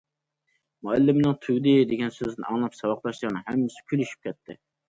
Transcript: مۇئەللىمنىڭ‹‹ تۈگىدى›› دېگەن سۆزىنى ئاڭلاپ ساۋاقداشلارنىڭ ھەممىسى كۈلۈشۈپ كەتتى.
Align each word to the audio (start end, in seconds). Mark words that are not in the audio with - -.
مۇئەللىمنىڭ‹‹ 0.87 1.33
تۈگىدى›› 1.43 1.75
دېگەن 1.93 2.15
سۆزىنى 2.17 2.49
ئاڭلاپ 2.49 2.79
ساۋاقداشلارنىڭ 2.81 3.47
ھەممىسى 3.51 3.89
كۈلۈشۈپ 3.93 4.29
كەتتى. 4.29 4.61